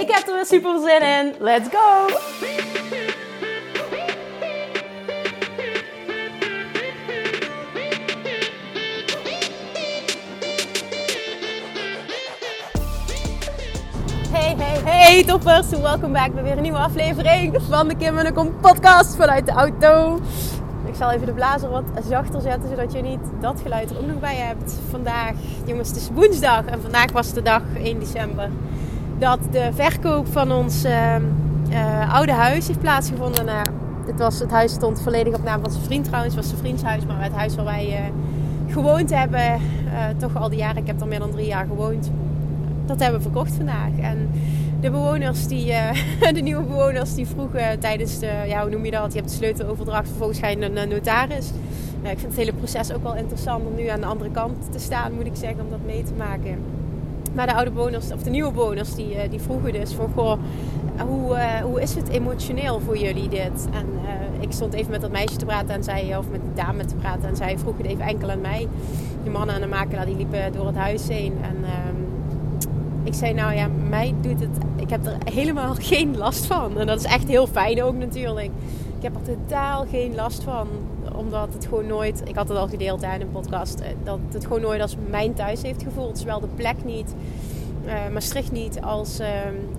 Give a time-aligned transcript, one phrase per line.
[0.00, 1.34] Ik heb er weer super zin in.
[1.38, 2.06] Let's go!
[14.30, 15.70] Hey, hey, hey toppers!
[15.70, 20.20] Welkom bij weer een nieuwe aflevering van de Kim en Kom podcast vanuit de auto.
[20.86, 24.06] Ik zal even de blazer wat zachter zetten, zodat je niet dat geluid er ook
[24.06, 24.74] nog bij hebt.
[24.90, 28.50] Vandaag, jongens, het is woensdag en vandaag was de dag 1 december
[29.18, 31.14] dat de verkoop van ons uh,
[31.70, 33.44] uh, oude huis heeft plaatsgevonden.
[33.44, 33.66] Nou,
[34.06, 36.34] het, was, het huis stond volledig op naam van zijn vriend trouwens.
[36.34, 39.60] Het was zijn vriendshuis, maar het huis waar wij uh, gewoond hebben,
[40.16, 42.10] toch al die jaren, ik heb er meer dan drie jaar gewoond,
[42.86, 43.90] dat hebben we verkocht vandaag.
[44.00, 44.30] En
[44.80, 45.72] de bewoners, die,
[46.34, 49.12] de nieuwe bewoners, die vroegen tijdens de, ja, hoe noem je dat?
[49.12, 51.50] Je hebt de sleuteloverdracht, vervolgens ga je naar een notaris.
[52.02, 54.78] ik vind het hele proces ook wel interessant om nu aan de andere kant te
[54.78, 56.75] staan, moet ik zeggen, om dat mee te maken.
[57.36, 60.38] Maar de oude bewoners, of de nieuwe bewoners, die, eh, die vroegen dus van goh,
[61.06, 63.68] hoe, uh, hoe is het emotioneel voor jullie dit?
[63.72, 66.64] En uh, ik stond even met dat meisje te praten en zij, of met die
[66.64, 68.68] dame te praten en zij vroeg het even enkel aan mij.
[69.22, 71.32] Die mannen en de makelaar die liepen door het huis heen.
[71.42, 71.68] En uh,
[73.02, 76.78] ik zei nou ja, mij doet het, ik heb er helemaal geen last van.
[76.78, 78.50] En dat is echt heel fijn ook natuurlijk.
[78.96, 80.68] Ik heb er totaal geen last van
[81.14, 84.44] omdat het gewoon nooit, ik had het al gedeeld in een podcast, eh, dat het
[84.44, 86.18] gewoon nooit als mijn thuis heeft gevoeld.
[86.18, 87.14] Zowel de plek niet,
[87.86, 89.30] uh, Maastricht niet, als uh, uh,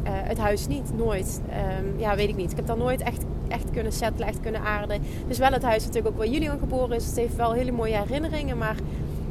[0.03, 0.91] het huis niet.
[0.97, 1.41] Nooit.
[1.79, 2.51] Um, ja, weet ik niet.
[2.51, 5.01] Ik heb daar nooit echt, echt kunnen settelen, echt kunnen aarden.
[5.27, 7.05] Dus wel het huis natuurlijk ook waar jullie geboren is.
[7.05, 8.75] Het heeft wel hele mooie herinneringen, maar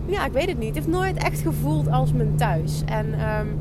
[0.07, 0.75] ja, ik weet het niet.
[0.75, 2.83] Het heeft nooit echt gevoeld als mijn thuis.
[2.87, 3.59] En um,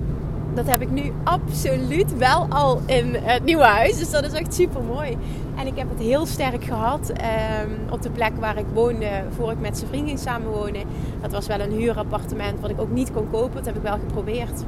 [0.53, 3.97] dat heb ik nu absoluut wel al in het nieuwe huis.
[3.97, 5.17] Dus dat is echt super mooi.
[5.57, 9.51] En ik heb het heel sterk gehad um, op de plek waar ik woonde voor
[9.51, 10.83] ik met zijn vriend ging samenwonen.
[11.21, 13.55] Dat was wel een huurappartement wat ik ook niet kon kopen.
[13.55, 14.63] Dat heb ik wel geprobeerd.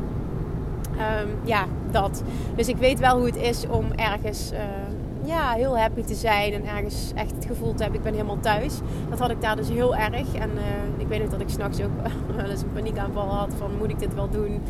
[0.97, 2.23] Um, ja, dat.
[2.55, 4.59] Dus ik weet wel hoe het is om ergens uh,
[5.27, 8.39] ja, heel happy te zijn en ergens echt het gevoel te hebben, ik ben helemaal
[8.39, 8.79] thuis.
[9.09, 10.33] Dat had ik daar dus heel erg.
[10.33, 10.61] En uh,
[10.97, 11.91] ik weet nog dat ik s'nachts ook
[12.37, 14.61] wel eens een paniekaanval had van moet ik dit wel doen?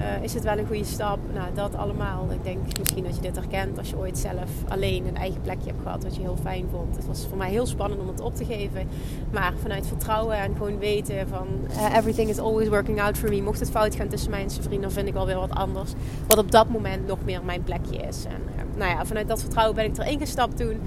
[0.00, 1.18] Uh, is het wel een goede stap?
[1.34, 2.26] Nou, dat allemaal.
[2.30, 5.70] Ik denk misschien dat je dit herkent als je ooit zelf alleen een eigen plekje
[5.70, 6.96] hebt gehad wat je heel fijn vond.
[6.96, 8.88] Het was voor mij heel spannend om het op te geven.
[9.32, 13.42] Maar vanuit vertrouwen en gewoon weten van uh, everything is always working out for me.
[13.42, 15.50] Mocht het fout gaan tussen mij en zijn vriend, dan vind ik wel weer wat
[15.50, 15.92] anders.
[16.26, 18.24] Wat op dat moment nog meer mijn plekje is.
[18.24, 20.80] En uh, nou ja, vanuit dat vertrouwen ben ik er ingestapt toen.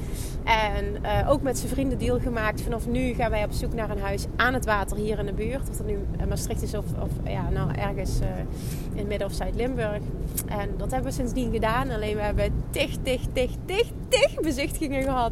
[0.43, 0.85] En
[1.27, 2.61] ook met zijn vrienden deal gemaakt.
[2.61, 5.33] Vanaf nu gaan wij op zoek naar een huis aan het water hier in de
[5.33, 5.69] buurt.
[5.69, 5.97] Of dat nu
[6.29, 8.19] Maastricht is of, of ja, nou ergens
[8.93, 10.01] in Midden- of Zuid-Limburg.
[10.47, 11.89] En dat hebben we sindsdien gedaan.
[11.89, 15.31] Alleen we hebben tig, tig, tig, tig, tig bezichtigingen gehad.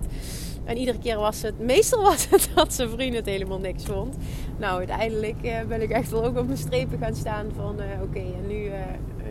[0.63, 4.15] En iedere keer was het, meestal was het dat zijn vriend het helemaal niks vond.
[4.57, 8.01] Nou, uiteindelijk uh, ben ik echt wel ook op mijn strepen gaan staan van uh,
[8.01, 8.73] oké, en nu, uh,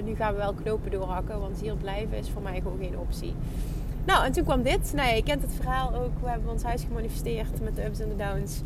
[0.05, 1.41] nu gaan we wel knopen doorhakken.
[1.41, 3.35] Want hier blijven is voor mij gewoon geen optie.
[4.05, 4.93] Nou, en toen kwam dit.
[4.95, 6.11] Nou je kent het verhaal ook.
[6.23, 8.61] We hebben ons huis gemanifesteerd met de ups en de downs.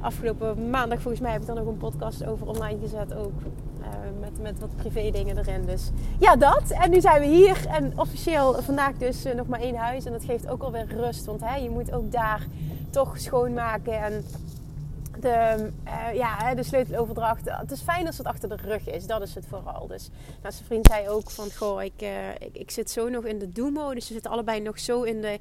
[0.00, 3.32] Afgelopen maandag volgens mij heb ik dan nog een podcast over online gezet ook.
[3.80, 3.86] Uh,
[4.20, 5.64] met, met wat privé dingen erin.
[5.64, 6.70] Dus ja, dat.
[6.70, 7.66] En nu zijn we hier.
[7.66, 10.04] En officieel vandaag dus uh, nog maar één huis.
[10.04, 11.24] En dat geeft ook alweer rust.
[11.24, 12.46] Want hè, je moet ook daar
[12.90, 14.02] toch schoonmaken.
[14.02, 14.24] En
[15.22, 17.50] de, uh, ja, de sleuteloverdracht.
[17.50, 19.06] Het is fijn als het achter de rug is.
[19.06, 19.86] Dat is het vooral.
[19.86, 20.10] Dus
[20.42, 21.50] nou, zijn vriend zei ook van...
[21.56, 22.08] Goh, ik, uh,
[22.52, 24.08] ik, zit zo nog in de do-modus.
[24.08, 25.38] We zitten allebei nog zo in de...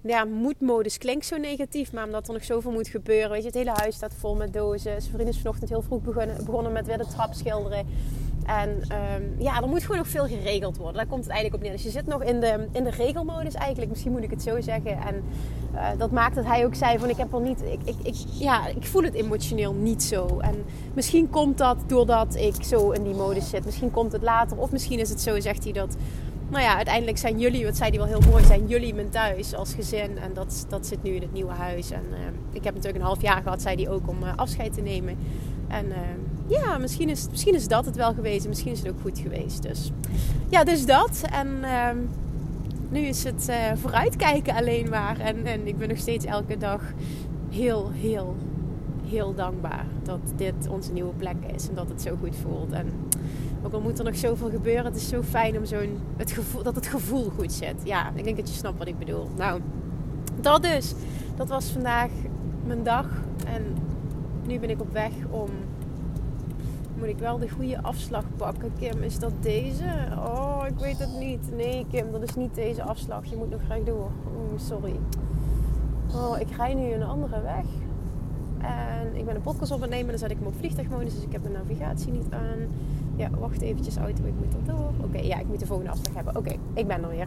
[0.00, 1.92] Ja, moedmodus klinkt zo negatief.
[1.92, 3.30] Maar omdat er nog zoveel moet gebeuren.
[3.30, 5.02] Weet je, het hele huis staat vol met dozen.
[5.02, 7.86] Zijn vriend is vanochtend heel vroeg begonnen, begonnen met weer de trap schilderen.
[8.46, 10.96] En um, ja, er moet gewoon nog veel geregeld worden.
[10.96, 11.76] Daar komt het eigenlijk op neer.
[11.76, 13.90] Dus je zit nog in de, in de regelmodus eigenlijk.
[13.90, 14.98] Misschien moet ik het zo zeggen.
[14.98, 15.22] En
[15.74, 17.62] uh, dat maakt dat hij ook zei van ik heb er niet...
[17.62, 20.38] Ik, ik, ja, ik voel het emotioneel niet zo.
[20.38, 20.64] En
[20.94, 23.64] misschien komt dat doordat ik zo in die modus zit.
[23.64, 24.58] Misschien komt het later.
[24.58, 25.96] Of misschien is het zo, zegt hij dat...
[26.48, 29.54] Nou ja, uiteindelijk zijn jullie, wat zei hij wel heel mooi, zijn jullie mijn thuis
[29.54, 30.18] als gezin.
[30.18, 31.90] En dat, dat zit nu in het nieuwe huis.
[31.90, 32.18] En uh,
[32.52, 35.16] ik heb natuurlijk een half jaar gehad, zei hij ook, om uh, afscheid te nemen.
[35.68, 35.94] En uh,
[36.46, 38.48] ja, misschien is, misschien is dat het wel geweest.
[38.48, 39.62] Misschien is het ook goed geweest.
[39.62, 39.90] Dus
[40.48, 41.22] ja, dus dat.
[41.30, 41.88] En uh,
[42.88, 45.18] nu is het uh, vooruitkijken alleen maar.
[45.18, 46.82] En, en ik ben nog steeds elke dag
[47.50, 48.36] heel, heel,
[49.06, 51.68] heel dankbaar dat dit onze nieuwe plek is.
[51.68, 52.72] En dat het zo goed voelt.
[52.72, 52.92] En
[53.62, 56.62] Ook al moet er nog zoveel gebeuren, het is zo fijn om zo'n, het gevoel,
[56.62, 57.74] dat het gevoel goed zit.
[57.84, 59.28] Ja, ik denk dat je snapt wat ik bedoel.
[59.36, 59.60] Nou,
[60.40, 60.94] dat dus.
[61.36, 62.10] Dat was vandaag
[62.66, 63.06] mijn dag.
[63.46, 63.76] En
[64.46, 65.48] nu ben ik op weg om.
[66.98, 68.72] Moet ik wel de goede afslag pakken?
[68.78, 69.84] Kim, is dat deze?
[70.16, 71.56] Oh, ik weet het niet.
[71.56, 73.24] Nee, Kim, dat is niet deze afslag.
[73.24, 74.10] Je moet nog rechtdoor.
[74.36, 75.00] Oh, sorry.
[76.14, 77.64] Oh, ik rij nu een andere weg.
[78.58, 80.08] En ik ben een podcast op het nemen.
[80.08, 81.14] Dan zet ik hem op vliegtuigmodus.
[81.14, 82.68] Dus ik heb mijn navigatie niet aan.
[83.16, 84.24] Ja, wacht eventjes auto.
[84.24, 84.90] Ik moet er door.
[85.04, 86.36] Oké, ja, ik moet de volgende afslag hebben.
[86.36, 87.26] Oké, ik ben er weer.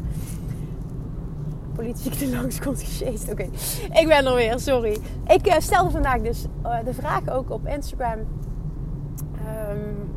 [1.74, 3.04] Politie er langs komt.
[3.32, 3.50] Oké,
[3.94, 4.60] ik ben er weer.
[4.60, 4.98] Sorry.
[5.28, 8.20] Ik uh, stelde vandaag dus uh, de vraag ook op Instagram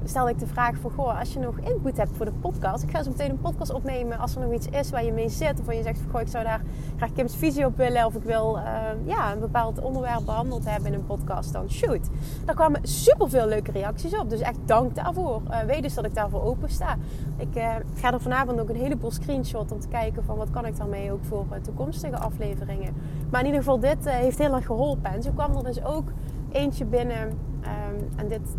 [0.04, 2.82] stelde ik de vraag voor, goh, als je nog input hebt voor de podcast.
[2.82, 5.28] Ik ga zo meteen een podcast opnemen als er nog iets is waar je mee
[5.28, 5.60] zit.
[5.60, 6.60] Of waar je zegt, goh, ik zou daar
[6.96, 8.06] graag Kim's visie op willen.
[8.06, 8.62] Of ik wil uh,
[9.04, 11.52] ja, een bepaald onderwerp behandeld hebben in een podcast.
[11.52, 12.08] Dan shoot.
[12.44, 14.30] Daar kwamen super veel leuke reacties op.
[14.30, 15.42] Dus echt dank daarvoor.
[15.50, 16.96] Uh, weet dus dat ik daarvoor open sta.
[17.36, 20.66] Ik uh, ga er vanavond ook een heleboel screenshot om te kijken van wat kan
[20.66, 22.94] ik daarmee ook voor toekomstige afleveringen.
[23.30, 25.12] Maar in ieder geval, dit heeft heel erg geholpen.
[25.12, 26.12] En zo kwam er dus ook
[26.52, 28.09] eentje binnen en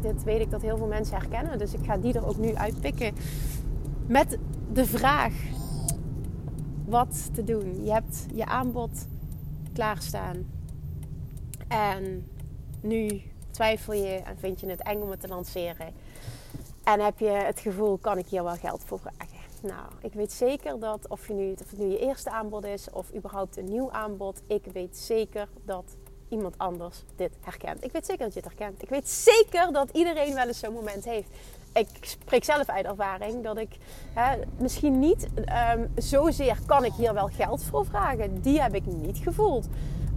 [0.02, 1.58] dit, weet ik dat heel veel mensen herkennen.
[1.58, 3.14] Dus ik ga die er ook nu uitpikken.
[4.08, 4.38] Met
[4.74, 5.34] de vraag:
[6.86, 7.84] wat te doen?
[7.84, 9.08] Je hebt je aanbod
[9.74, 10.46] klaarstaan.
[11.68, 12.28] En
[12.82, 13.22] nu
[13.52, 15.94] twijfel je en vind je het eng om het te lanceren.
[16.84, 19.40] En heb je het gevoel: kan ik hier wel geld voor vragen?
[19.62, 22.90] Nou, ik weet zeker dat of, je nu, of het nu je eerste aanbod is
[22.90, 25.98] of überhaupt een nieuw aanbod, ik weet zeker dat
[26.31, 27.83] iemand anders dit herkent.
[27.83, 28.81] Ik weet zeker dat je het herkent.
[28.81, 31.28] Ik weet zeker dat iedereen wel eens zo'n moment heeft.
[31.74, 33.78] Ik spreek zelf uit ervaring dat ik
[34.13, 35.28] hè, misschien niet
[35.75, 38.42] um, zozeer kan ik hier wel geld voor vragen.
[38.42, 39.68] Die heb ik niet gevoeld.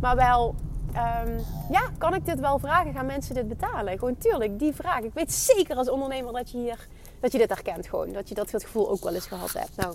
[0.01, 0.55] Maar wel,
[0.89, 2.93] um, ja, kan ik dit wel vragen?
[2.93, 3.99] Gaan mensen dit betalen?
[3.99, 5.01] Gewoon tuurlijk, die vraag.
[5.01, 6.87] Ik weet zeker als ondernemer dat je hier
[7.21, 8.13] dat je dit herkent gewoon.
[8.13, 9.77] Dat je dat gevoel ook wel eens gehad hebt.
[9.77, 9.95] Nou,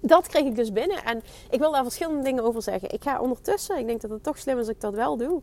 [0.00, 1.04] dat kreeg ik dus binnen.
[1.04, 2.92] En ik wil daar verschillende dingen over zeggen.
[2.92, 5.42] Ik ga ondertussen, ik denk dat het toch slim is dat ik dat wel doe.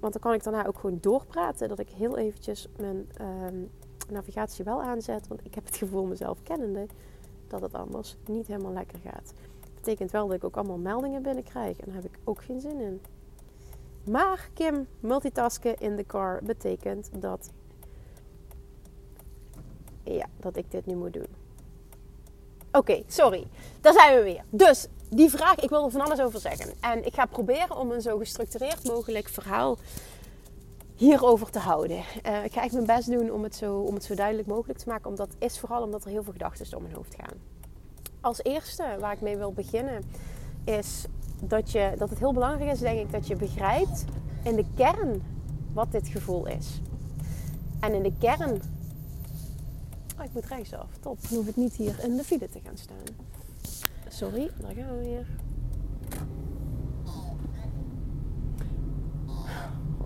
[0.00, 1.68] Want dan kan ik daarna ook gewoon doorpraten.
[1.68, 3.62] Dat ik heel eventjes mijn ehm,
[4.08, 5.28] navigatie wel aanzet.
[5.28, 6.86] Want ik heb het gevoel mezelf kennende
[7.48, 9.32] dat het anders niet helemaal lekker gaat.
[9.60, 11.78] Dat betekent wel dat ik ook allemaal meldingen binnenkrijg.
[11.78, 13.00] En daar heb ik ook geen zin in.
[14.04, 17.50] Maar Kim, multitasken in de car betekent dat,
[20.02, 21.39] ja, dat ik dit nu moet doen.
[22.72, 23.46] Oké, sorry.
[23.80, 24.44] Daar zijn we weer.
[24.50, 26.72] Dus die vraag, ik wil er van alles over zeggen.
[26.80, 29.78] En ik ga proberen om een zo gestructureerd mogelijk verhaal
[30.94, 31.96] hierover te houden.
[32.26, 34.78] Uh, ik ga echt mijn best doen om het, zo, om het zo duidelijk mogelijk
[34.78, 35.10] te maken.
[35.10, 37.38] Omdat is vooral omdat er heel veel gedachten door mijn hoofd gaan.
[38.20, 40.02] Als eerste waar ik mee wil beginnen
[40.64, 41.04] is
[41.42, 44.04] dat, je, dat het heel belangrijk is, denk ik, dat je begrijpt
[44.42, 45.22] in de kern
[45.72, 46.80] wat dit gevoel is.
[47.80, 48.62] En in de kern
[50.20, 50.96] Oh, ik moet rechtsaf.
[51.00, 51.18] Top.
[51.28, 53.16] Dan hoef ik niet hier in de file te gaan staan.
[54.08, 55.26] Sorry, daar gaan we weer.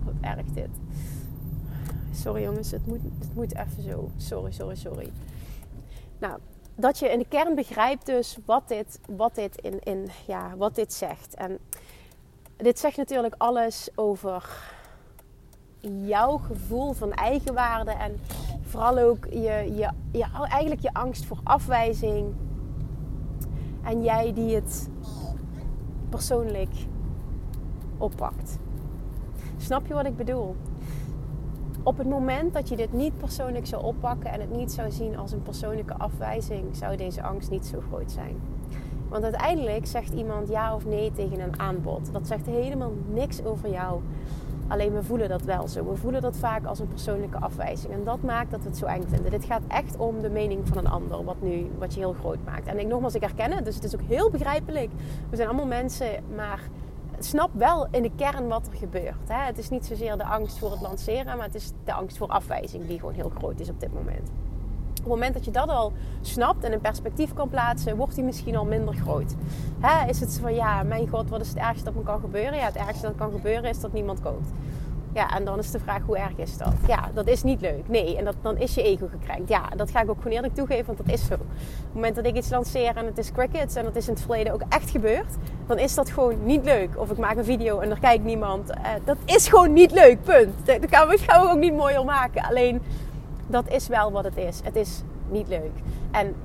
[0.03, 0.69] wat erg dit.
[2.13, 4.11] Sorry jongens, het moet, het moet even zo.
[4.17, 5.11] Sorry, sorry, sorry.
[6.19, 6.39] Nou,
[6.75, 10.75] dat je in de kern begrijpt dus wat dit, wat dit, in, in, ja, wat
[10.75, 11.33] dit zegt.
[11.33, 11.59] En
[12.57, 14.73] dit zegt natuurlijk alles over
[16.05, 18.19] jouw gevoel van eigenwaarde en
[18.65, 22.33] vooral ook je, je, je, eigenlijk je angst voor afwijzing.
[23.83, 24.89] En jij die het
[26.09, 26.73] persoonlijk
[27.97, 28.59] oppakt.
[29.57, 30.55] Snap je wat ik bedoel?
[31.83, 35.17] Op het moment dat je dit niet persoonlijk zou oppakken en het niet zou zien
[35.17, 38.35] als een persoonlijke afwijzing, zou deze angst niet zo groot zijn.
[39.09, 42.13] Want uiteindelijk zegt iemand ja of nee tegen een aanbod.
[42.13, 44.01] Dat zegt helemaal niks over jou.
[44.67, 45.89] Alleen we voelen dat wel zo.
[45.89, 47.93] We voelen dat vaak als een persoonlijke afwijzing.
[47.93, 49.31] En dat maakt dat we het zo eng vinden.
[49.31, 52.43] Dit gaat echt om de mening van een ander, wat, nu, wat je heel groot
[52.45, 52.67] maakt.
[52.67, 54.89] En ik nogmaals, ik herken het, dus het is ook heel begrijpelijk.
[55.29, 56.59] We zijn allemaal mensen, maar
[57.19, 59.27] snap wel in de kern wat er gebeurt.
[59.27, 59.45] Hè?
[59.45, 62.27] Het is niet zozeer de angst voor het lanceren, maar het is de angst voor
[62.27, 64.31] afwijzing die gewoon heel groot is op dit moment.
[65.05, 68.23] Op het moment dat je dat al snapt en in perspectief kan plaatsen, wordt die
[68.23, 69.35] misschien al minder groot.
[69.79, 70.09] Hè?
[70.09, 72.55] Is het van ja, mijn god, wat is het ergste dat me kan gebeuren?
[72.55, 74.47] Ja, het ergste dat kan gebeuren is dat niemand koopt.
[75.13, 76.73] Ja, en dan is de vraag, hoe erg is dat?
[76.87, 77.87] Ja, dat is niet leuk.
[77.87, 79.49] Nee, en dat, dan is je ego gekrenkt.
[79.49, 81.33] Ja, dat ga ik ook gewoon eerlijk toegeven, want dat is zo.
[81.33, 83.75] Op het moment dat ik iets lanceer en het is crickets...
[83.75, 85.33] en dat is in het verleden ook echt gebeurd...
[85.67, 86.89] dan is dat gewoon niet leuk.
[86.97, 88.69] Of ik maak een video en er kijkt niemand.
[88.69, 90.65] Uh, dat is gewoon niet leuk, punt.
[90.65, 92.43] Dat gaan we, gaan we ook niet mooier maken.
[92.43, 92.81] Alleen
[93.47, 94.59] dat is wel wat het is.
[94.63, 95.71] Het is niet leuk.
[96.11, 96.35] En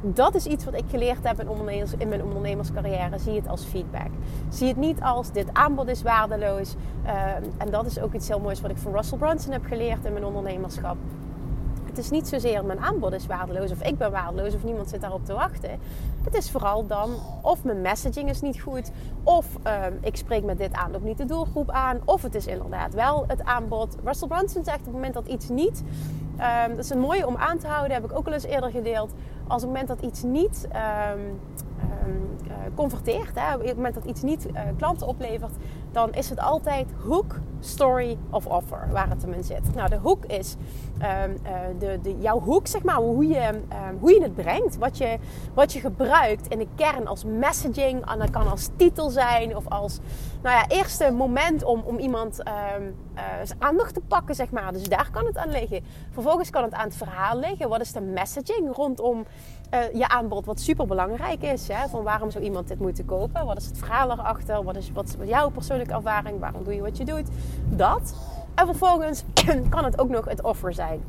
[0.00, 3.18] dat is iets wat ik geleerd heb in, ondernemers, in mijn ondernemerscarrière.
[3.18, 4.10] Zie het als feedback.
[4.48, 6.74] Zie het niet als dit aanbod is waardeloos.
[7.04, 7.12] Uh,
[7.56, 10.12] en dat is ook iets heel moois wat ik van Russell Brunson heb geleerd in
[10.12, 10.96] mijn ondernemerschap.
[11.84, 15.00] Het is niet zozeer mijn aanbod is waardeloos of ik ben waardeloos of niemand zit
[15.00, 15.70] daarop te wachten.
[16.24, 17.10] Het is vooral dan
[17.42, 18.90] of mijn messaging is niet goed,
[19.22, 22.94] of ehm, ik spreek met dit aanbod niet de doelgroep aan, of het is inderdaad
[22.94, 23.96] wel het aanbod.
[24.04, 25.82] Russell Brunson zegt op het moment dat iets niet,
[26.40, 28.70] um, dat is een mooie om aan te houden, heb ik ook al eens eerder
[28.70, 29.12] gedeeld.
[29.46, 31.40] Als op het moment dat iets niet um,
[32.46, 35.52] uh, converteert, hè, op het moment dat iets niet uh, klanten oplevert,
[35.92, 39.74] dan is het altijd hook, story of offer waar het hem in zit.
[39.74, 40.56] Nou, de hook is
[41.02, 44.76] um, uh, de, de, jouw hoek, zeg maar, hoe je, um, hoe je het brengt.
[44.76, 45.18] Wat je,
[45.54, 48.10] wat je gebruikt in de kern als messaging.
[48.10, 49.98] En dat kan als titel zijn of als
[50.42, 52.42] nou ja, eerste moment om, om iemand
[52.78, 52.94] um,
[53.58, 54.72] aandacht te pakken, zeg maar.
[54.72, 55.84] Dus daar kan het aan liggen.
[56.10, 57.68] Vervolgens kan het aan het verhaal liggen.
[57.68, 59.26] Wat is de messaging rondom
[59.74, 61.68] uh, je aanbod, wat super belangrijk is?
[61.68, 61.88] Hè?
[61.88, 63.46] Van waarom zou iemand dit moeten kopen?
[63.46, 64.64] Wat is het verhaal erachter?
[64.64, 65.50] Wat is, wat is jouw
[65.86, 66.40] ervaring?
[66.40, 67.28] Waarom doe je wat je doet?
[67.68, 68.14] Dat.
[68.54, 69.24] En vervolgens
[69.70, 71.00] kan het ook nog het offer zijn.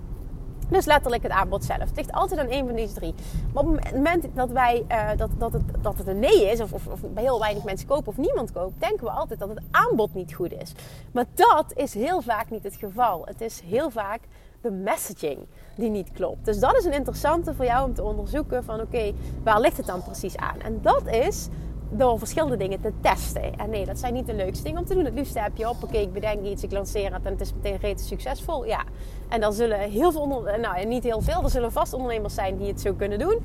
[0.69, 1.79] Dus letterlijk het aanbod zelf.
[1.79, 3.13] Het ligt altijd aan één van deze drie.
[3.53, 6.59] Maar op het moment dat, wij, uh, dat, dat, het, dat het een nee is,
[6.61, 9.49] of, of, of, bij heel weinig mensen kopen of niemand koopt, denken we altijd dat
[9.49, 10.71] het aanbod niet goed is.
[11.11, 13.21] Maar dat is heel vaak niet het geval.
[13.25, 14.19] Het is heel vaak
[14.61, 15.37] de messaging
[15.75, 16.45] die niet klopt.
[16.45, 19.85] Dus dat is een interessante voor jou om te onderzoeken van oké, waar ligt het
[19.85, 20.59] dan precies aan?
[20.61, 21.47] En dat is
[21.89, 23.57] door verschillende dingen te testen.
[23.57, 25.05] En nee, dat zijn niet de leukste dingen om te doen.
[25.05, 27.53] Het liefste heb je op, oké, ik bedenk iets, ik lanceer het en het is
[27.53, 28.65] meteen reeds succesvol.
[28.65, 28.83] Ja,
[29.29, 32.57] en dan zullen heel veel, onder, nou niet heel veel, er zullen vast ondernemers zijn
[32.57, 33.39] die het zo kunnen doen.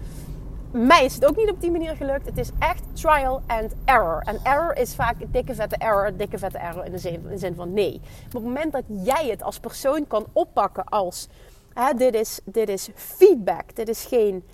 [0.71, 2.27] Mij is het ook niet op die manier gelukt.
[2.27, 4.23] Het is echt trial and error.
[4.25, 8.01] En error is vaak dikke vette error, dikke vette error in de zin, van nee.
[8.01, 11.29] Maar op het moment dat jij het als persoon kan oppakken als...
[11.75, 14.45] Hè, dit, is, dit is feedback, dit is geen...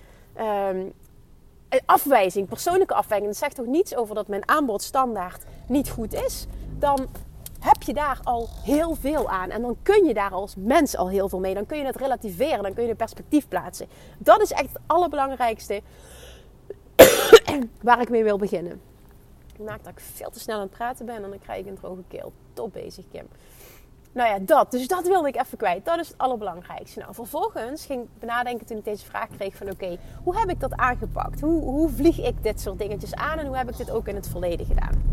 [0.69, 0.91] Um,
[1.85, 3.29] afwijzing, persoonlijke afwijzing.
[3.31, 6.45] Dat zegt toch niets over dat mijn aanbod standaard niet goed is.
[6.79, 7.07] Dan
[7.59, 9.49] heb je daar al heel veel aan.
[9.49, 11.53] En dan kun je daar als mens al heel veel mee.
[11.53, 12.63] Dan kun je het relativeren.
[12.63, 13.87] Dan kun je het perspectief plaatsen.
[14.17, 15.81] Dat is echt het allerbelangrijkste
[17.81, 18.81] waar ik mee wil beginnen.
[19.53, 21.67] Ik maak dat ik veel te snel aan het praten ben en dan krijg ik
[21.67, 22.33] een droge keel.
[22.53, 23.27] Top bezig, Kim.
[24.13, 24.71] Nou ja, dat.
[24.71, 25.85] Dus dat wilde ik even kwijt.
[25.85, 26.99] Dat is het allerbelangrijkste.
[26.99, 29.69] Nou, vervolgens ging ik nadenken toen ik deze vraag kreeg van...
[29.69, 31.41] oké, hoe heb ik dat aangepakt?
[31.41, 33.39] Hoe, hoe vlieg ik dit soort dingetjes aan?
[33.39, 35.11] En hoe heb ik dit ook in het verleden gedaan?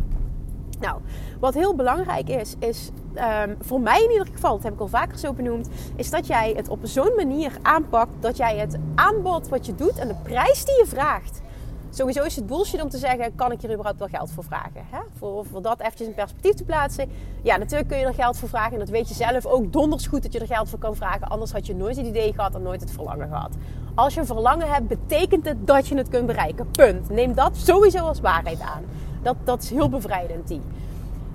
[0.80, 1.00] Nou,
[1.40, 2.90] wat heel belangrijk is, is
[3.44, 6.26] um, voor mij in ieder geval, dat heb ik al vaker zo benoemd, is dat
[6.26, 10.14] jij het op zo'n manier aanpakt dat jij het aanbod wat je doet en de
[10.22, 11.40] prijs die je vraagt.
[11.90, 14.86] Sowieso is het bullshit om te zeggen, kan ik hier überhaupt wel geld voor vragen?
[14.90, 14.98] Hè?
[15.18, 17.10] Voor, voor dat eventjes in perspectief te plaatsen.
[17.42, 18.72] Ja, natuurlijk kun je er geld voor vragen.
[18.72, 21.28] En dat weet je zelf ook donders goed dat je er geld voor kan vragen.
[21.28, 23.50] Anders had je nooit het idee gehad en nooit het verlangen gehad.
[23.94, 26.70] Als je een verlangen hebt, betekent het dat je het kunt bereiken.
[26.70, 27.10] Punt.
[27.10, 28.84] Neem dat sowieso als waarheid aan.
[29.22, 30.60] Dat, dat is heel bevrijdend, die.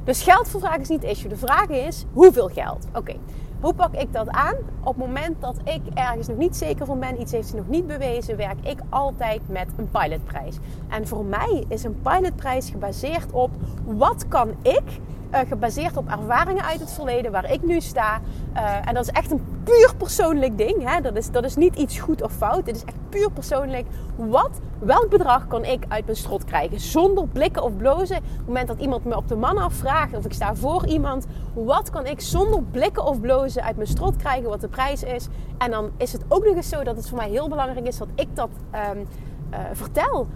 [0.03, 1.29] Dus geld voor vragen is niet issue.
[1.29, 2.87] De vraag is, hoeveel geld?
[2.93, 3.15] Oké.
[3.63, 4.55] Hoe pak ik dat aan?
[4.79, 7.67] Op het moment dat ik ergens nog niet zeker van ben, iets heeft zich nog
[7.67, 10.57] niet bewezen, werk ik altijd met een pilotprijs.
[10.89, 13.51] En voor mij is een pilotprijs gebaseerd op
[13.85, 14.83] wat kan ik
[15.33, 18.19] uh, gebaseerd op ervaringen uit het verleden waar ik nu sta.
[18.53, 20.89] Uh, en dat is echt een puur persoonlijk ding.
[20.89, 21.01] Hè?
[21.01, 22.65] Dat, is, dat is niet iets goed of fout.
[22.65, 23.85] Het is echt puur persoonlijk.
[24.15, 26.79] Wat, welk bedrag kan ik uit mijn strot krijgen?
[26.79, 28.17] Zonder blikken of blozen.
[28.17, 31.25] Op het moment dat iemand me op de man afvraagt of ik sta voor iemand.
[31.53, 35.27] Wat kan ik zonder blikken of blozen uit mijn strot krijgen wat de prijs is?
[35.57, 37.97] En dan is het ook nog eens zo dat het voor mij heel belangrijk is
[37.97, 38.49] dat ik dat
[38.91, 39.07] um,
[39.51, 40.27] uh, vertel.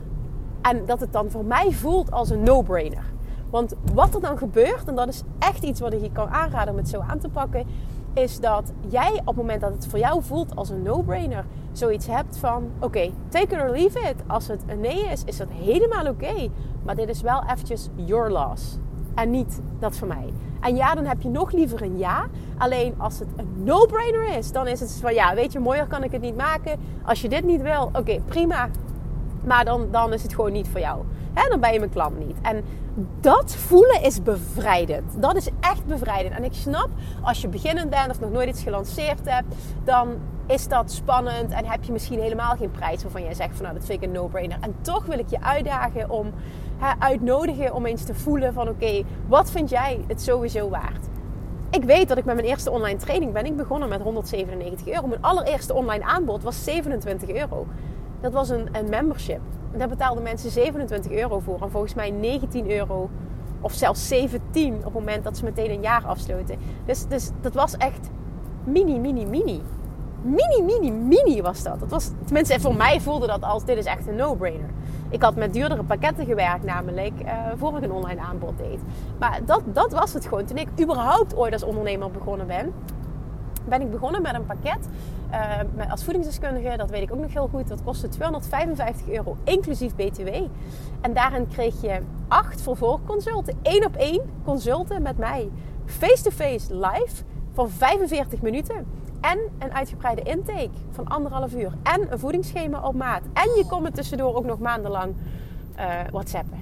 [0.62, 3.07] En dat het dan voor mij voelt als een no-brainer.
[3.50, 6.74] Want wat er dan gebeurt, en dat is echt iets wat ik je kan aanraden
[6.74, 7.66] om het zo aan te pakken,
[8.14, 12.08] is dat jij op het moment dat het voor jou voelt als een no-brainer, zoiets
[12.08, 14.16] hebt van: oké, take it or leave it.
[14.28, 16.50] Als het een nee is, is dat helemaal oké.
[16.84, 18.78] Maar dit is wel eventjes your loss.
[19.16, 20.34] En niet dat van mij.
[20.60, 22.26] En ja, dan heb je nog liever een ja.
[22.58, 26.04] Alleen als het een no-brainer is, dan is het van ja, weet je, mooier kan
[26.04, 26.80] ik het niet maken.
[27.06, 28.70] Als je dit niet wil, oké, prima.
[29.44, 31.04] Maar dan, dan is het gewoon niet voor jou.
[31.38, 32.38] Hè, dan ben je mijn klant niet.
[32.42, 32.64] En
[33.22, 35.22] dat voelen is bevrijdend.
[35.22, 36.36] Dat is echt bevrijdend.
[36.36, 36.90] En ik snap,
[37.22, 40.16] als je beginnend bent of nog nooit iets gelanceerd hebt, dan
[40.48, 43.76] is dat spannend en heb je misschien helemaal geen prijs waarvan jij zegt van nou,
[43.76, 44.58] dat vind ik een no-brainer.
[44.62, 46.32] En toch wil ik je uitdagen om,
[46.78, 51.06] hè, uitnodigen om eens te voelen van oké, wat vind jij het sowieso waard?
[51.70, 55.08] Ik weet dat ik met mijn eerste online training ben ik begonnen met 197 euro.
[55.08, 57.68] Mijn allereerste online aanbod was 27 euro.
[58.22, 59.42] Dat was een, een membership.
[59.78, 61.62] Daar betaalden mensen 27 euro voor.
[61.62, 63.10] En volgens mij 19 euro
[63.62, 66.58] of zelfs 17 op het moment dat ze meteen een jaar afsloten.
[66.86, 68.10] Dus, dus dat was echt
[68.64, 69.62] mini, mini, mini.
[70.22, 71.80] Mini, mini, mini was dat.
[71.80, 74.70] dat was, tenminste, voor mij voelde dat als dit is echt een no-brainer.
[75.10, 78.80] Ik had met duurdere pakketten gewerkt, namelijk uh, voor ik een online aanbod deed.
[79.20, 80.46] Maar dat, dat was het gewoon.
[80.46, 82.74] Toen ik überhaupt ooit als ondernemer begonnen ben,
[83.70, 84.88] ben ik begonnen met een pakket
[85.32, 86.78] uh, als voedingsdeskundige.
[86.78, 87.68] Dat weet ik ook nog heel goed.
[87.68, 90.28] Dat kostte 255 euro, inclusief BTW.
[91.02, 93.58] En daarin kreeg je acht vervolgconsulten.
[93.62, 95.50] één op één consulten met mij.
[95.86, 98.86] Face-to-face live van 45 minuten.
[99.22, 101.72] En een uitgebreide intake van anderhalf uur.
[101.84, 103.22] En een voedingsschema op maat.
[103.34, 105.16] En je kon me tussendoor ook nog maandenlang
[105.78, 106.60] uh, whatsappen.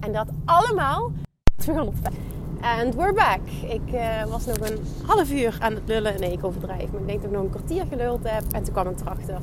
[0.00, 1.10] En dat allemaal
[1.56, 2.35] 250.
[2.66, 3.40] And we're back.
[3.68, 6.20] Ik uh, was nog een half uur aan het lullen.
[6.20, 6.90] Nee, ik overdrijf.
[6.92, 8.42] Maar ik denk dat ik nog een kwartier geluld heb.
[8.52, 9.38] En toen kwam ik erachter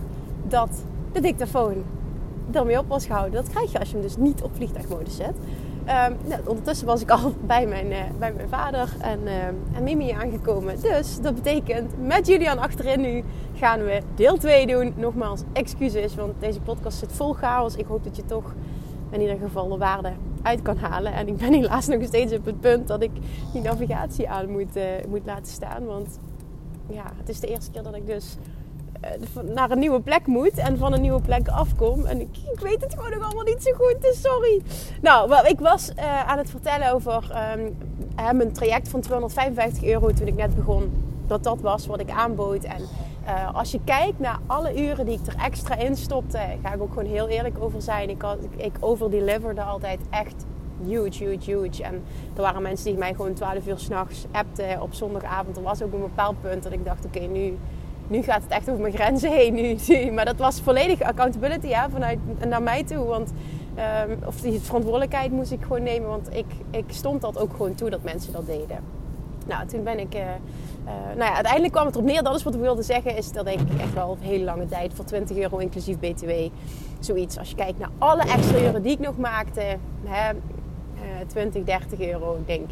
[0.47, 1.83] dat de dictafoon
[2.51, 3.33] ermee op was gehouden.
[3.33, 5.35] Dat krijg je als je hem dus niet op vliegtuigmodus zet.
[5.37, 9.83] Um, nou, ondertussen was ik al bij mijn, uh, bij mijn vader en, uh, en
[9.83, 10.81] Mimi aangekomen.
[10.81, 13.23] Dus dat betekent met Julian achterin nu
[13.55, 14.93] gaan we deel 2 doen.
[14.95, 17.75] Nogmaals, excuses, want deze podcast zit vol chaos.
[17.75, 18.53] Ik hoop dat je toch
[19.09, 20.11] in ieder geval de waarde
[20.43, 21.13] uit kan halen.
[21.13, 23.11] En ik ben helaas nog steeds op het punt dat ik
[23.53, 25.85] die navigatie aan moet, uh, moet laten staan.
[25.85, 26.19] Want
[26.89, 28.37] ja, het is de eerste keer dat ik dus
[29.03, 32.05] uh, naar een nieuwe plek moet en van een nieuwe plek afkom.
[32.05, 34.61] En ik, ik weet het gewoon nog allemaal niet zo goed, dus sorry.
[35.01, 37.75] Nou, ik was uh, aan het vertellen over um,
[38.37, 40.91] mijn traject van 255 euro toen ik net begon.
[41.27, 42.63] Dat dat was wat ik aanbood.
[42.63, 42.81] En
[43.27, 46.81] uh, als je kijkt naar alle uren die ik er extra in stopte, ga ik
[46.81, 48.09] ook gewoon heel eerlijk over zijn.
[48.09, 48.23] Ik,
[48.55, 50.45] ik, overdeliverde altijd echt
[50.85, 51.83] huge, huge, huge.
[51.83, 52.03] En
[52.35, 55.57] er waren mensen die mij gewoon 12 uur s'nachts appten op zondagavond.
[55.57, 57.57] Er was ook een bepaald punt dat ik dacht, oké, nu,
[58.07, 59.53] nu gaat het echt over mijn grenzen heen.
[59.53, 59.77] Nu.
[60.15, 63.05] Maar dat was volledig accountability ja, vanuit naar mij toe.
[63.05, 63.31] Want,
[64.09, 66.09] um, of die verantwoordelijkheid moest ik gewoon nemen.
[66.09, 68.79] Want ik, ik stond dat ook gewoon toe dat mensen dat deden.
[69.45, 70.15] Nou, toen ben ik...
[70.15, 70.21] Uh,
[70.85, 72.23] nou ja, uiteindelijk kwam het erop neer.
[72.23, 73.17] Dat is wat ik wilde zeggen.
[73.17, 76.31] Is dat ik echt wel een hele lange tijd voor 20 euro inclusief BTW.
[76.99, 77.37] Zoiets.
[77.37, 79.77] Als je kijkt naar alle extra uren die ik nog maakte.
[80.03, 82.35] Hè, uh, 20, 30 euro.
[82.35, 82.69] Ik denk.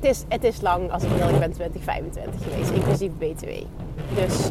[0.00, 1.28] Het is, het is lang als ik wil.
[1.28, 2.70] Ik ben 20, 25 geweest.
[2.70, 3.48] Inclusief BTW.
[4.14, 4.50] Dus.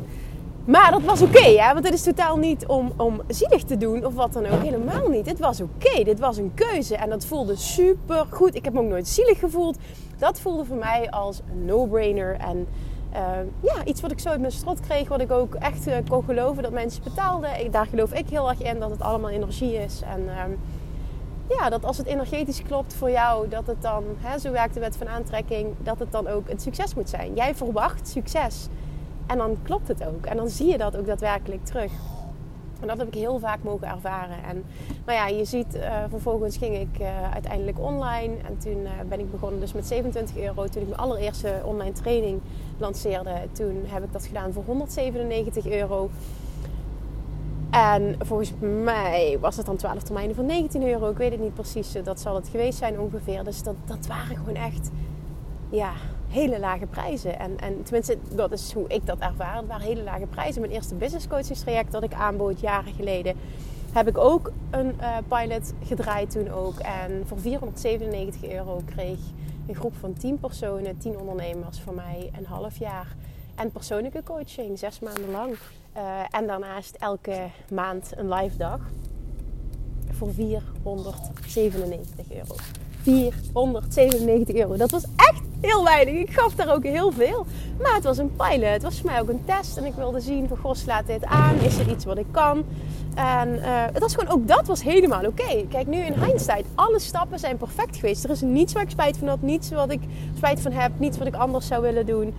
[0.69, 4.13] Maar dat was oké, want het is totaal niet om, om zielig te doen of
[4.13, 4.63] wat dan ook.
[4.63, 5.25] Helemaal niet.
[5.25, 6.03] Dit was oké.
[6.03, 6.95] Dit was een keuze.
[6.95, 8.55] En dat voelde super goed.
[8.55, 9.77] Ik heb me ook nooit zielig gevoeld
[10.17, 12.37] dat voelde voor mij als een no-brainer.
[12.37, 12.67] En
[13.13, 13.19] uh,
[13.61, 16.23] ja, iets wat ik zo uit mijn strot kreeg, wat ik ook echt uh, kon
[16.23, 17.59] geloven dat mensen betaalden.
[17.59, 20.01] Ik, daar geloof ik heel erg in dat het allemaal energie is.
[20.01, 24.51] En uh, ja, dat als het energetisch klopt voor jou, dat het dan, hè, zo
[24.51, 27.35] werkt de wet van aantrekking, dat het dan ook een succes moet zijn.
[27.35, 28.67] Jij verwacht succes.
[29.29, 30.25] En dan klopt het ook.
[30.25, 31.91] En dan zie je dat ook daadwerkelijk terug.
[32.81, 34.43] En dat heb ik heel vaak mogen ervaren.
[34.43, 34.63] En
[35.05, 38.35] nou ja, je ziet, uh, vervolgens ging ik uh, uiteindelijk online.
[38.47, 40.65] En toen uh, ben ik begonnen dus met 27 euro.
[40.65, 42.39] Toen ik mijn allereerste online training
[42.77, 46.09] lanceerde, toen heb ik dat gedaan voor 197 euro.
[47.69, 48.51] En volgens
[48.83, 51.09] mij was het dan 12 termijnen van 19 euro.
[51.09, 51.91] Ik weet het niet precies.
[52.03, 53.43] Dat zal het geweest zijn ongeveer.
[53.43, 54.89] Dus dat, dat waren gewoon echt,
[55.69, 55.91] ja,
[56.29, 57.39] hele lage prijzen.
[57.39, 59.55] En, en tenminste, dat is hoe ik dat ervaar.
[59.55, 60.61] Het waren hele lage prijzen.
[60.61, 63.35] Mijn eerste business coachingstraject dat ik aanbood jaren geleden...
[63.91, 66.79] heb ik ook een uh, pilot gedraaid toen ook.
[66.79, 69.19] En voor 497 euro kreeg
[69.67, 73.15] een groep van 10 personen, 10 ondernemers van mij een half jaar.
[73.55, 75.57] En persoonlijke coaching, zes maanden lang.
[75.97, 78.79] Uh, en daarnaast elke maand een live dag
[80.11, 82.55] voor 497 euro.
[83.01, 84.75] 497 euro.
[84.77, 86.13] Dat was echt heel weinig.
[86.13, 87.45] Ik gaf daar ook heel veel.
[87.81, 88.71] Maar het was een pilot.
[88.71, 89.77] Het was voor mij ook een test.
[89.77, 91.55] En ik wilde zien van, goh, slaat dit aan?
[91.59, 92.63] Is er iets wat ik kan?
[93.15, 95.65] En uh, het was gewoon, ook dat was helemaal oké.
[95.69, 98.23] Kijk, nu in hindsight, alle stappen zijn perfect geweest.
[98.23, 99.41] Er is niets waar ik spijt van had.
[99.41, 100.01] Niets wat ik
[100.35, 100.91] spijt van heb.
[100.97, 102.33] Niets wat ik anders zou willen doen.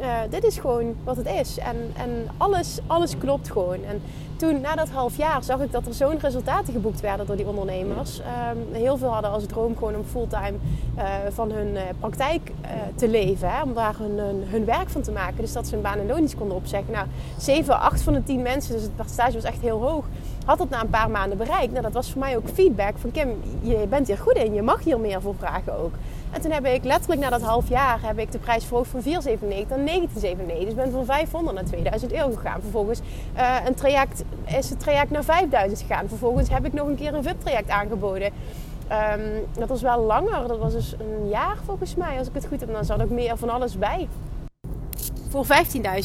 [0.00, 1.58] Uh, dit is gewoon wat het is.
[1.58, 3.84] En, en alles, alles klopt gewoon.
[3.84, 4.02] En
[4.36, 7.46] toen, na dat half jaar, zag ik dat er zo'n resultaten geboekt werden door die
[7.46, 8.18] ondernemers.
[8.18, 10.52] Um, heel veel hadden als droom gewoon om fulltime
[10.96, 12.52] uh, van hun uh, praktijk
[12.94, 13.50] te leven.
[13.50, 15.36] Hè, om daar hun, hun, werk van te maken.
[15.36, 16.92] Dus dat ze hun baan en niet konden opzeggen.
[16.92, 17.06] Nou,
[17.38, 20.04] 7, 8 van de 10 mensen, dus het percentage was echt heel hoog,
[20.44, 21.70] had dat na een paar maanden bereikt.
[21.70, 23.28] Nou, dat was voor mij ook feedback van Kim,
[23.60, 24.54] je bent hier goed in.
[24.54, 25.92] Je mag hier meer voor vragen ook.
[26.36, 29.02] En toen heb ik letterlijk na dat half jaar heb ik de prijs verhoogd van
[29.02, 29.08] 4,97
[29.68, 30.64] naar 19,97.
[30.64, 32.60] Dus ben van 500 naar 2000 euro gegaan.
[32.60, 33.00] Vervolgens
[33.36, 36.08] uh, een traject, is het traject naar 5000 gegaan.
[36.08, 38.32] Vervolgens heb ik nog een keer een VIP-traject aangeboden.
[38.92, 40.48] Um, dat was wel langer.
[40.48, 42.18] Dat was dus een jaar volgens mij.
[42.18, 44.08] Als ik het goed heb, dan zat ook meer van alles bij
[45.44, 45.56] voor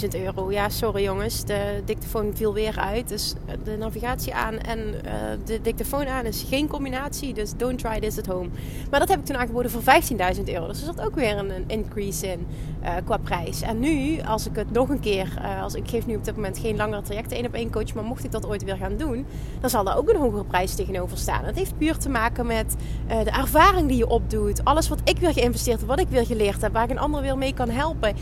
[0.01, 0.51] 15.000 euro.
[0.51, 3.07] Ja, sorry jongens, de dictafoon viel weer uit.
[3.09, 5.11] Dus eh, de navigatie aan en uh,
[5.45, 7.33] de dictafoon aan is geen combinatie.
[7.33, 8.49] Dus don't try this at home.
[8.89, 10.67] Maar dat heb ik toen aangeboden voor 15.000 euro.
[10.67, 12.47] Dus er zat ook weer een, een increase in
[12.83, 13.61] uh, qua prijs.
[13.61, 16.35] En nu, als ik het nog een keer, uh, als ik geef nu op dit
[16.35, 18.97] moment geen langere trajecten één op één coach, maar mocht ik dat ooit weer gaan
[18.97, 19.25] doen,
[19.59, 21.45] dan zal daar ook een hogere prijs tegenover staan.
[21.45, 22.75] Het heeft puur te maken met
[23.07, 26.61] de ervaring die je opdoet, alles wat ik weer geïnvesteerd heb, wat ik weer geleerd
[26.61, 28.15] heb, waar ik een ander weer mee kan helpen.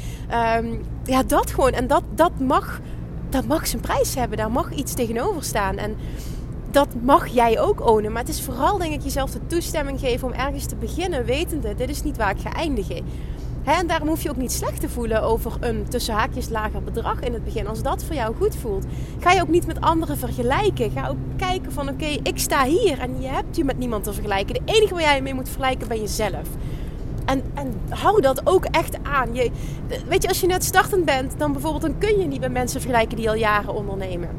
[0.57, 1.71] Um, ja, dat gewoon.
[1.71, 2.79] En dat, dat, mag,
[3.29, 4.37] dat mag zijn prijs hebben.
[4.37, 5.77] Daar mag iets tegenover staan.
[5.77, 5.95] En
[6.71, 8.11] dat mag jij ook ownen.
[8.11, 11.75] Maar het is vooral, denk ik, jezelf de toestemming geven om ergens te beginnen, wetende:
[11.75, 13.05] dit is niet waar ik ga eindigen.
[13.63, 17.21] en daarom hoef je ook niet slecht te voelen over een tussen haakjes lager bedrag
[17.21, 17.67] in het begin.
[17.67, 18.85] Als dat voor jou goed voelt,
[19.19, 20.91] ga je ook niet met anderen vergelijken.
[20.91, 24.13] Ga ook kijken van oké, ik sta hier en je hebt je met niemand te
[24.13, 24.53] vergelijken.
[24.53, 26.47] De enige waar jij mee moet vergelijken ben jezelf.
[27.29, 29.33] En, en hou dat ook echt aan.
[29.33, 29.51] Je,
[30.07, 32.81] weet je, als je net startend bent, dan bijvoorbeeld, dan kun je niet met mensen
[32.81, 34.29] vergelijken die al jaren ondernemen.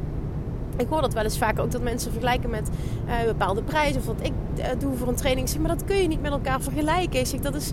[0.77, 2.69] Ik hoor dat wel eens vaak ook dat mensen vergelijken met
[3.07, 5.49] uh, bepaalde prijzen of wat ik uh, doe voor een training.
[5.49, 7.43] zeg, maar dat kun je niet met elkaar vergelijken.
[7.43, 7.73] Dat is,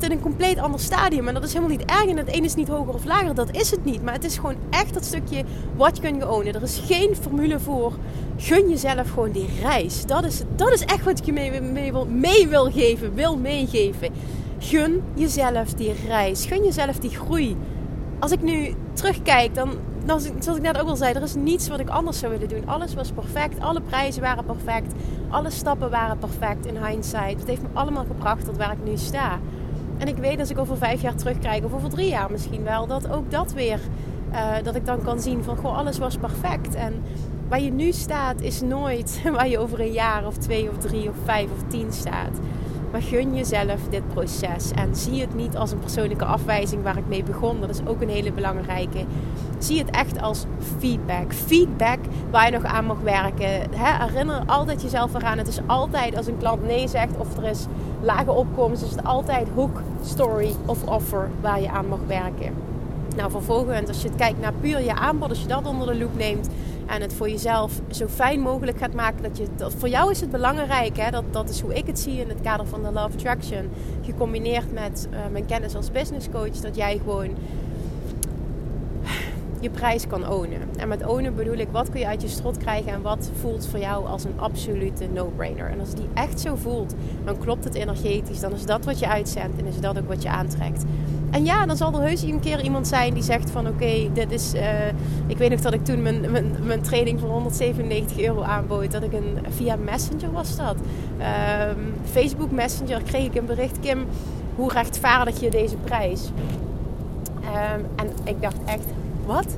[0.00, 1.28] in een compleet ander stadium.
[1.28, 2.06] En dat is helemaal niet erg.
[2.06, 3.34] En het ene is niet hoger of lager.
[3.34, 4.02] Dat is het niet.
[4.02, 5.44] Maar het is gewoon echt dat stukje
[5.76, 6.54] wat kun je ownen.
[6.54, 7.92] Er is geen formule voor.
[8.36, 10.06] Gun jezelf gewoon die reis.
[10.06, 13.36] Dat is, dat is echt wat ik je mee, mee, wil, mee wil geven, wil
[13.36, 14.12] meegeven.
[14.58, 16.46] Gun jezelf die reis.
[16.46, 17.56] Gun jezelf die groei.
[18.18, 19.70] Als ik nu terugkijk, dan,
[20.04, 22.48] dan, zoals ik net ook al zei, er is niets wat ik anders zou willen
[22.48, 22.68] doen.
[22.68, 23.60] Alles was perfect.
[23.60, 24.92] Alle prijzen waren perfect.
[25.28, 27.38] Alle stappen waren perfect in hindsight.
[27.38, 29.38] Het heeft me allemaal gebracht tot waar ik nu sta.
[29.98, 32.86] En ik weet als ik over vijf jaar terugkijk, of over drie jaar misschien wel,
[32.86, 33.80] dat ook dat weer,
[34.32, 36.74] uh, dat ik dan kan zien van, goh, alles was perfect.
[36.74, 37.02] En
[37.48, 41.08] waar je nu staat, is nooit waar je over een jaar of twee of drie
[41.08, 42.38] of vijf of tien staat.
[42.92, 44.70] Maar gun jezelf dit proces.
[44.70, 47.60] En zie het niet als een persoonlijke afwijzing waar ik mee begon.
[47.60, 49.04] Dat is ook een hele belangrijke.
[49.58, 50.44] Zie het echt als
[50.78, 51.32] feedback.
[51.32, 51.98] Feedback
[52.30, 53.70] waar je nog aan mag werken.
[53.70, 55.38] herinner altijd jezelf eraan.
[55.38, 57.66] Het is altijd als een klant nee zegt of er is
[58.00, 58.82] lage opkomst.
[58.82, 62.52] Is het altijd hook, story of offer waar je aan mag werken.
[63.16, 65.98] Nou, vervolgens, als je het kijkt naar puur je aanbod, als je dat onder de
[65.98, 66.48] loep neemt,
[66.88, 69.22] en het voor jezelf zo fijn mogelijk gaat maken.
[69.22, 71.98] Dat je, dat, voor jou is het belangrijk, hè, dat, dat is hoe ik het
[71.98, 73.70] zie in het kader van de Love Attraction.
[74.02, 77.30] Gecombineerd met uh, mijn kennis als business coach, dat jij gewoon
[79.60, 80.60] je prijs kan ownen.
[80.76, 83.66] En met ownen bedoel ik, wat kun je uit je strot krijgen en wat voelt
[83.66, 85.70] voor jou als een absolute no-brainer.
[85.70, 89.08] En als die echt zo voelt, dan klopt het energetisch, dan is dat wat je
[89.08, 90.84] uitzendt en is dat ook wat je aantrekt.
[91.30, 94.32] En ja, dan zal er heus een keer iemand zijn die zegt van oké, dit
[94.32, 94.54] is...
[94.54, 94.86] Uh,
[95.26, 98.92] ik weet nog dat ik toen mijn, mijn, mijn training van 197 euro aanbood.
[98.92, 100.76] Dat ik een, via Messenger was dat.
[100.76, 103.80] Um, Facebook Messenger kreeg ik een bericht.
[103.80, 104.06] Kim,
[104.54, 106.30] hoe rechtvaardig je deze prijs?
[107.42, 108.86] Um, en ik dacht echt,
[109.26, 109.56] wat?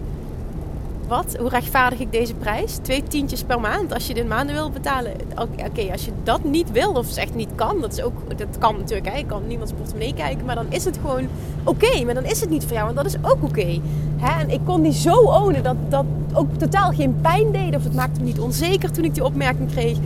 [1.10, 1.36] Wat?
[1.38, 2.78] Hoe rechtvaardig ik deze prijs?
[2.82, 5.12] Twee tientjes per maand als je dit maanden wil betalen.
[5.36, 8.76] Oké, als je dat niet wil of zegt niet kan, dat is ook, dat kan
[8.76, 9.08] natuurlijk.
[9.08, 9.18] Hè?
[9.18, 11.28] Ik kan niemands portemonnee kijken, maar dan is het gewoon
[11.64, 12.04] oké.
[12.04, 13.80] maar dan is het niet voor jou, en dat is ook oké.
[14.20, 17.94] En ik kon die zo ownen dat dat ook totaal geen pijn deed of het
[17.94, 19.98] maakte me niet onzeker toen ik die opmerking kreeg.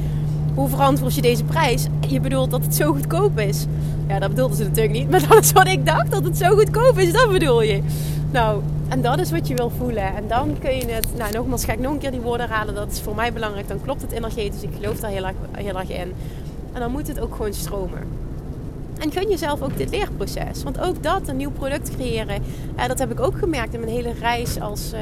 [0.54, 1.86] Hoe verantwoord je deze prijs?
[2.08, 3.66] Je bedoelt dat het zo goedkoop is.
[4.08, 6.54] Ja, dat bedoelde ze natuurlijk niet, maar dat is wat ik dacht, dat het zo
[6.54, 7.82] goedkoop is, dat bedoel je.
[8.34, 10.16] Nou, en dat is wat je wil voelen.
[10.16, 12.74] En dan kun je het, nou nogmaals ga ik nog een keer die woorden halen.
[12.74, 13.68] Dat is voor mij belangrijk.
[13.68, 14.62] Dan klopt het energetisch.
[14.62, 16.12] Ik geloof daar heel erg, heel erg in.
[16.72, 18.02] En dan moet het ook gewoon stromen.
[18.98, 20.62] En gun jezelf ook dit leerproces.
[20.62, 22.42] Want ook dat, een nieuw product creëren,
[22.76, 25.00] eh, dat heb ik ook gemerkt in mijn hele reis als uh,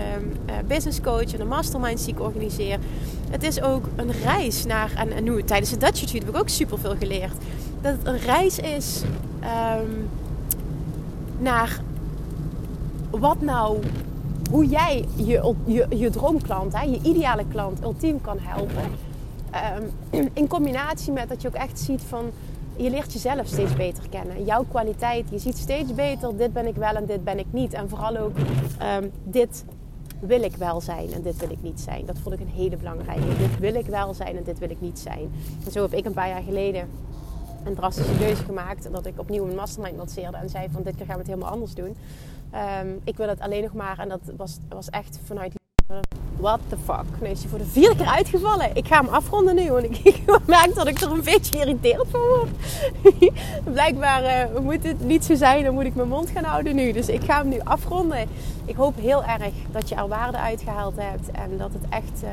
[0.67, 2.79] business coach en een mastermind die ik organiseer.
[3.31, 6.49] Het is ook een reis naar, en, nu tijdens de Dutch Retreat heb ik ook
[6.49, 7.35] super veel geleerd.
[7.81, 9.03] Dat het een reis is
[9.43, 10.09] um,
[11.39, 11.81] naar
[13.19, 13.79] wat nou,
[14.51, 18.83] hoe jij je, je, je droomklant, hè, je ideale klant, ultiem kan helpen.
[20.15, 22.31] Um, in combinatie met dat je ook echt ziet van,
[22.77, 24.45] je leert jezelf steeds beter kennen.
[24.45, 27.73] Jouw kwaliteit, je ziet steeds beter, dit ben ik wel en dit ben ik niet.
[27.73, 28.37] En vooral ook,
[28.99, 29.65] um, dit
[30.21, 32.07] wil ik wel zijn en dit wil ik niet zijn.
[32.07, 33.37] Dat vond ik een hele belangrijke.
[33.39, 35.33] Dit wil ik wel zijn en dit wil ik niet zijn.
[35.65, 36.89] En zo heb ik een paar jaar geleden
[37.65, 38.93] een drastische keuze gemaakt.
[38.93, 41.53] Dat ik opnieuw een mastermind lanceerde en zei van dit keer gaan we het helemaal
[41.53, 41.97] anders doen.
[42.55, 43.99] Um, ik wil het alleen nog maar.
[43.99, 45.53] En dat was, was echt vanuit.
[46.37, 47.21] What the fuck?
[47.21, 48.77] Nu is hij voor de vierde keer uitgevallen.
[48.77, 49.71] Ik ga hem afronden nu.
[49.71, 52.51] Want ik, merk dat ik er een beetje geïrriteerd van word.
[53.75, 55.65] Blijkbaar uh, moet het niet zo zijn.
[55.65, 56.93] Dan moet ik mijn mond gaan houden nu.
[56.93, 58.29] Dus ik ga hem nu afronden.
[58.65, 61.31] Ik hoop heel erg dat je er waarde uitgehaald hebt.
[61.31, 62.23] En dat het echt...
[62.23, 62.31] Uh,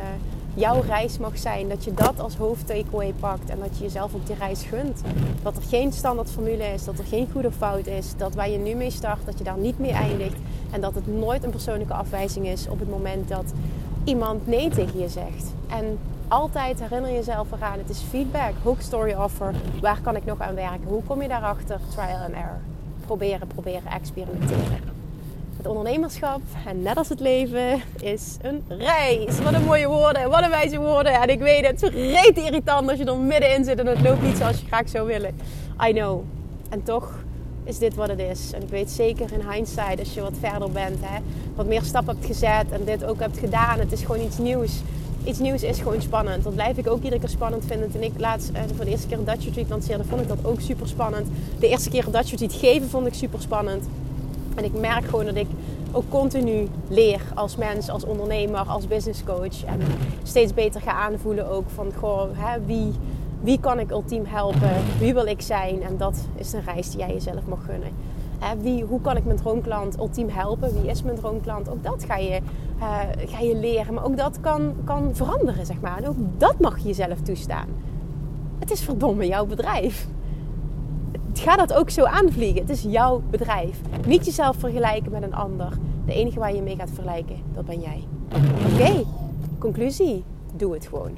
[0.53, 1.69] jouw reis mag zijn.
[1.69, 5.01] Dat je dat als hoofdtakeaway pakt en dat je jezelf ook die reis gunt.
[5.41, 8.13] Dat er geen standaard formule is, dat er geen goede fout is.
[8.17, 10.37] Dat waar je nu mee start, dat je daar niet mee eindigt.
[10.71, 13.53] En dat het nooit een persoonlijke afwijzing is op het moment dat
[14.03, 15.53] iemand nee tegen je zegt.
[15.67, 19.53] En altijd herinner jezelf eraan, het is feedback, hook story offer.
[19.81, 20.87] Waar kan ik nog aan werken?
[20.87, 21.79] Hoe kom je daarachter?
[21.95, 22.59] Trial and error.
[23.05, 24.98] Proberen, proberen, experimenteren.
[25.59, 29.39] Het ondernemerschap, en net als het leven, is een reis.
[29.39, 31.13] Wat een mooie woorden, wat een wijze woorden.
[31.13, 34.01] En ik weet het, het is reet irritant als je er middenin zit en het
[34.01, 35.35] loopt niet zoals je graag zou willen.
[35.87, 36.23] I know.
[36.69, 37.11] En toch
[37.63, 38.51] is dit wat het is.
[38.53, 41.19] En ik weet zeker in hindsight, als je wat verder bent, hè,
[41.55, 44.81] wat meer stappen hebt gezet en dit ook hebt gedaan, het is gewoon iets nieuws.
[45.23, 46.43] Iets nieuws is gewoon spannend.
[46.43, 47.91] Dat blijf ik ook iedere keer spannend vinden.
[47.91, 50.45] Toen ik laatst uh, voor de eerste keer een Dutch Retreat lanceerde, vond ik dat
[50.45, 51.27] ook super spannend.
[51.59, 53.85] De eerste keer een Dutch Retreat geven vond ik super spannend.
[54.59, 55.47] En ik merk gewoon dat ik
[55.91, 59.63] ook continu leer als mens, als ondernemer, als business coach.
[59.65, 59.79] En
[60.23, 62.91] steeds beter ga aanvoelen ook van goh, hè, wie,
[63.41, 64.71] wie kan ik ultiem helpen?
[64.99, 65.83] Wie wil ik zijn?
[65.83, 67.89] En dat is een reis die jij jezelf mag gunnen.
[68.39, 70.81] Hè, wie, hoe kan ik mijn droomklant ultiem helpen?
[70.81, 71.69] Wie is mijn droomklant?
[71.69, 72.39] Ook dat ga je,
[72.79, 73.93] uh, ga je leren.
[73.93, 75.97] Maar ook dat kan, kan veranderen, zeg maar.
[75.97, 77.67] En ook dat mag je jezelf toestaan.
[78.59, 80.07] Het is verdomme jouw bedrijf
[81.39, 82.61] ga dat ook zo aanvliegen.
[82.61, 83.79] Het is jouw bedrijf.
[84.05, 85.77] Niet jezelf vergelijken met een ander.
[86.05, 88.03] De enige waar je mee gaat vergelijken, dat ben jij.
[88.73, 89.03] Oké,
[89.59, 90.23] conclusie.
[90.55, 91.11] Doe het gewoon.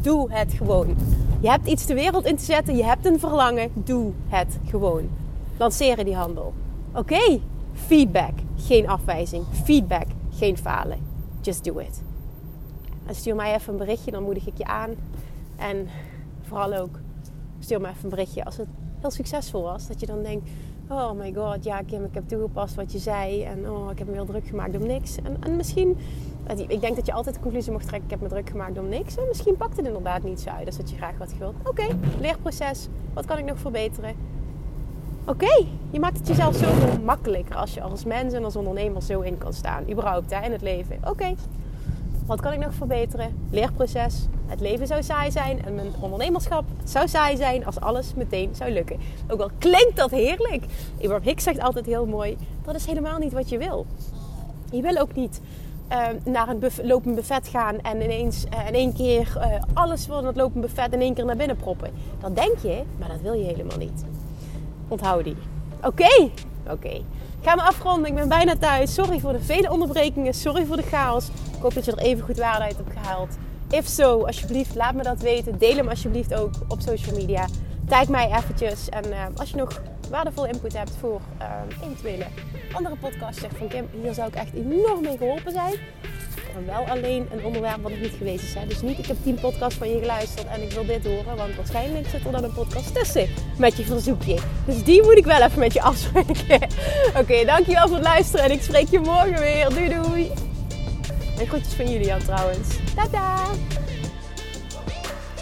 [0.00, 0.96] Doe het gewoon.
[1.40, 2.76] Je hebt iets de wereld in te zetten.
[2.76, 3.70] Je hebt een verlangen.
[3.74, 5.08] Doe het gewoon.
[5.56, 6.52] Lanceren die handel.
[6.94, 7.40] Oké,
[7.72, 8.32] feedback.
[8.56, 9.44] Geen afwijzing.
[9.64, 10.06] Feedback.
[10.30, 10.98] Geen falen.
[11.40, 12.02] Just do it.
[13.06, 14.90] En stuur mij even een berichtje, dan moedig ik je aan.
[15.56, 15.88] En
[16.42, 16.98] vooral ook
[17.64, 18.68] stuur me even een berichtje als het
[19.00, 19.86] heel succesvol was.
[19.86, 20.50] Dat je dan denkt,
[20.88, 23.42] oh my god, ja Kim, ik heb toegepast wat je zei.
[23.42, 25.16] En oh, ik heb me heel druk gemaakt om niks.
[25.16, 25.98] En, en misschien,
[26.68, 28.88] ik denk dat je altijd de conclusie mag trekken, ik heb me druk gemaakt om
[28.88, 29.16] niks.
[29.16, 31.54] En misschien pakt het inderdaad niet zo uit als dat je graag wat wilt.
[31.64, 31.86] Oké,
[32.20, 32.88] leerproces.
[33.12, 34.14] Wat kan ik nog verbeteren?
[35.26, 39.20] Oké, je maakt het jezelf zoveel makkelijker als je als mens en als ondernemer zo
[39.20, 39.90] in kan staan.
[39.90, 40.98] Überhaupt hè, in het leven.
[41.04, 41.34] Oké,
[42.26, 43.34] wat kan ik nog verbeteren?
[43.50, 44.26] Leerproces.
[44.46, 48.70] Het leven zou saai zijn en mijn ondernemerschap zou saai zijn als alles meteen zou
[48.70, 48.98] lukken.
[49.28, 50.64] Ook al klinkt dat heerlijk.
[50.96, 53.86] Abraham Hicks zegt altijd heel mooi: dat is helemaal niet wat je wil.
[54.70, 55.40] Je wil ook niet
[55.92, 60.26] uh, naar een lopend buffet gaan en ineens uh, in één keer uh, alles van
[60.26, 61.90] het lopend buffet in één keer naar binnen proppen.
[62.20, 64.04] Dat denk je, maar dat wil je helemaal niet.
[64.88, 65.36] Onthoud die.
[65.82, 66.72] Oké, oké.
[66.72, 67.04] Okay.
[67.40, 68.94] Ga me afronden, ik ben bijna thuis.
[68.94, 71.30] Sorry voor de vele onderbrekingen, sorry voor de chaos
[71.64, 73.36] hoop dat je er even goed waarde uit hebt gehaald.
[73.74, 75.58] If so, alsjeblieft, laat me dat weten.
[75.58, 77.46] Deel hem alsjeblieft ook op social media.
[77.88, 78.88] Tag mij eventjes.
[78.88, 82.24] En uh, als je nog waardevolle input hebt voor uh, eventuele
[82.72, 85.74] andere podcasts, zeg van Kim, hier zou ik echt enorm mee geholpen zijn.
[86.54, 88.54] Maar wel alleen een onderwerp wat ik niet geweest is.
[88.54, 88.66] Hè.
[88.66, 91.36] Dus niet, ik heb tien podcasts van je geluisterd en ik wil dit horen.
[91.36, 94.38] Want waarschijnlijk zit er dan een podcast tussen met je verzoekje.
[94.66, 96.68] Dus die moet ik wel even met je afspreken.
[97.20, 99.68] Oké, dankjewel voor het luisteren en ik spreek je morgen weer.
[99.68, 100.43] Doei doei!
[101.38, 102.68] En groetjes van Julian trouwens.
[102.94, 103.46] Tada!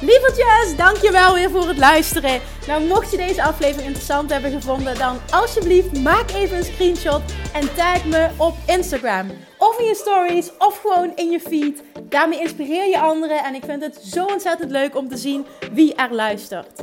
[0.01, 2.41] Lievertjes, dankjewel weer voor het luisteren.
[2.67, 7.21] Nou, mocht je deze aflevering interessant hebben gevonden, dan alsjeblieft maak even een screenshot
[7.53, 9.31] en tag me op Instagram.
[9.59, 11.83] Of in je stories, of gewoon in je feed.
[12.09, 15.95] Daarmee inspireer je anderen en ik vind het zo ontzettend leuk om te zien wie
[15.95, 16.83] er luistert.